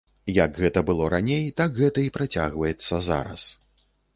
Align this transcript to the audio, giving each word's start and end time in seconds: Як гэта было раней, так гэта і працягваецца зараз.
Як 0.35 0.55
гэта 0.63 0.81
было 0.87 1.09
раней, 1.13 1.45
так 1.61 1.77
гэта 1.81 2.07
і 2.07 2.13
працягваецца 2.17 3.03
зараз. 3.11 3.41